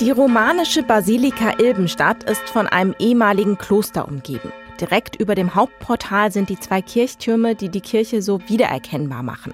[0.00, 4.50] Die romanische Basilika Ilbenstadt ist von einem ehemaligen Kloster umgeben.
[4.80, 9.52] Direkt über dem Hauptportal sind die zwei Kirchtürme, die die Kirche so wiedererkennbar machen.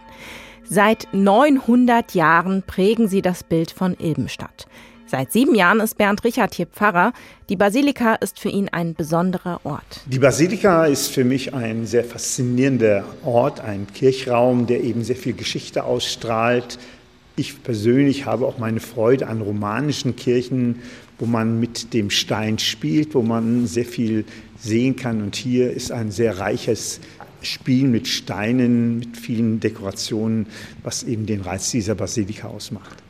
[0.62, 4.68] Seit 900 Jahren prägen sie das Bild von Ilbenstadt.
[5.08, 7.12] Seit sieben Jahren ist Bernd Richard hier Pfarrer.
[7.48, 10.00] Die Basilika ist für ihn ein besonderer Ort.
[10.06, 15.34] Die Basilika ist für mich ein sehr faszinierender Ort, ein Kirchraum, der eben sehr viel
[15.34, 16.78] Geschichte ausstrahlt.
[17.38, 20.80] Ich persönlich habe auch meine Freude an romanischen Kirchen,
[21.18, 24.24] wo man mit dem Stein spielt, wo man sehr viel
[24.58, 25.22] sehen kann.
[25.22, 27.00] Und hier ist ein sehr reiches
[27.42, 30.46] Spiel mit Steinen, mit vielen Dekorationen,
[30.82, 33.02] was eben den Reiz dieser Basilika ausmacht.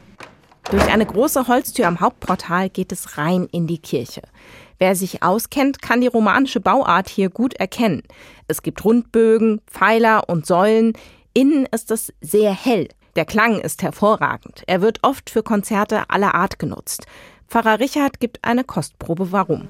[0.73, 4.23] Durch eine große Holztür am Hauptportal geht es rein in die Kirche.
[4.81, 8.03] Wer sich auskennt, kann die romanische Bauart hier gut erkennen.
[8.49, 10.95] Es gibt Rundbögen, Pfeiler und Säulen.
[11.33, 12.89] Innen ist es sehr hell.
[13.17, 14.63] Der Klang ist hervorragend.
[14.67, 17.07] Er wird oft für Konzerte aller Art genutzt.
[17.49, 19.69] Pfarrer Richard gibt eine Kostprobe warum.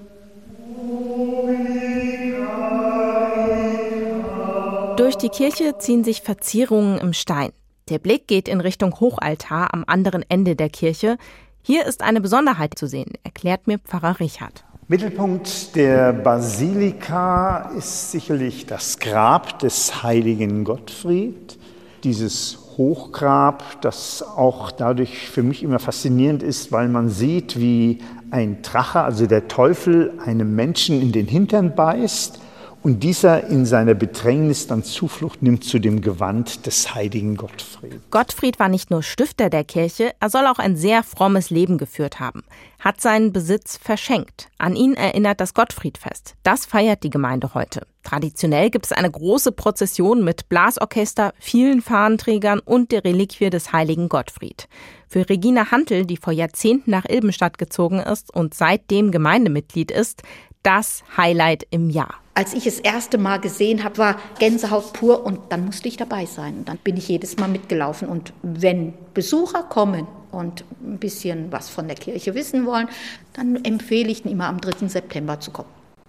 [4.97, 7.53] Durch die Kirche ziehen sich Verzierungen im Stein.
[7.89, 11.17] Der Blick geht in Richtung Hochaltar am anderen Ende der Kirche.
[11.63, 14.65] Hier ist eine Besonderheit zu sehen, erklärt mir Pfarrer Richard.
[14.89, 21.59] Mittelpunkt der Basilika ist sicherlich das Grab des heiligen Gottfried.
[22.03, 27.99] Dieses Hochgrab, das auch dadurch für mich immer faszinierend ist, weil man sieht, wie
[28.31, 32.41] ein Drache, also der Teufel, einem Menschen in den Hintern beißt
[32.87, 38.01] und dieser in seiner Bedrängnis dann Zuflucht nimmt zu dem Gewand des heiligen Gottfried.
[38.13, 42.21] Gottfried war nicht nur Stifter der Kirche, er soll auch ein sehr frommes Leben geführt
[42.21, 42.45] haben,
[42.79, 44.51] hat seinen Besitz verschenkt.
[44.59, 46.37] An ihn erinnert das Gottfriedfest.
[46.45, 47.89] Das feiert die Gemeinde heute.
[48.05, 54.09] Traditionell gibt es eine große Prozession mit Blasorchester, vielen Fahnenträgern und der Reliquie des heiligen
[54.09, 54.69] Gottfried.
[55.09, 60.23] Für Regina Hantel, die vor Jahrzehnten nach Ilbenstadt gezogen ist und seitdem Gemeindemitglied ist,
[60.67, 62.15] das Highlight im Jahr.
[62.35, 66.27] Als ich es erste Mal gesehen habe, war Gänsehaut pur und dann musste ich dabei
[66.27, 66.65] sein.
[66.65, 68.09] Dann bin ich jedes Mal mitgelaufen.
[68.09, 72.89] Und wenn Besucher kommen und ein bisschen was von der Kirche wissen wollen,
[73.33, 74.89] dann empfehle ich immer am 3.
[74.89, 75.69] September zu kommen.